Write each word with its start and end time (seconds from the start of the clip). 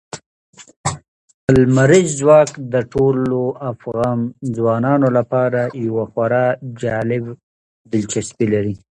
لمریز 1.55 2.09
ځواک 2.19 2.49
د 2.73 2.75
ټولو 2.93 3.41
افغان 3.71 4.19
ځوانانو 4.55 5.07
لپاره 5.17 5.61
یوه 5.85 6.03
خورا 6.11 6.45
جالب 6.81 7.23
دلچسپي 7.91 8.45
لري. 8.53 8.75